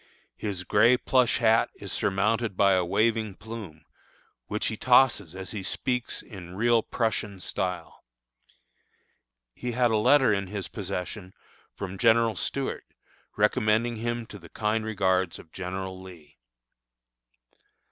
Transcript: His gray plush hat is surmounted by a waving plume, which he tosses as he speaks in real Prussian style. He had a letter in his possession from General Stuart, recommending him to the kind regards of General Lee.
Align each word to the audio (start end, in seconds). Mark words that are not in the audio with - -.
His 0.35 0.63
gray 0.63 0.97
plush 0.97 1.37
hat 1.37 1.69
is 1.75 1.91
surmounted 1.91 2.57
by 2.57 2.71
a 2.71 2.83
waving 2.83 3.35
plume, 3.35 3.85
which 4.47 4.65
he 4.65 4.75
tosses 4.75 5.35
as 5.35 5.51
he 5.51 5.61
speaks 5.61 6.23
in 6.23 6.55
real 6.55 6.81
Prussian 6.81 7.39
style. 7.39 8.03
He 9.53 9.73
had 9.73 9.91
a 9.91 9.97
letter 9.97 10.33
in 10.33 10.47
his 10.47 10.67
possession 10.69 11.35
from 11.75 11.99
General 11.99 12.35
Stuart, 12.35 12.87
recommending 13.37 13.97
him 13.97 14.25
to 14.25 14.39
the 14.39 14.49
kind 14.49 14.83
regards 14.83 15.37
of 15.37 15.51
General 15.51 16.01
Lee. 16.01 16.39